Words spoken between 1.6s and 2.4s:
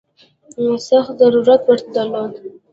ورته درلود.